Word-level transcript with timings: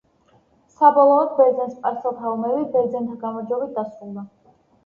საბოლოოდ, 0.77 1.35
ბერძენ-სპარსელთა 1.41 2.31
ომები 2.31 2.65
ბერძენთა 2.77 3.19
გამარჯვებით 3.27 3.79
დასრულდა. 3.81 4.29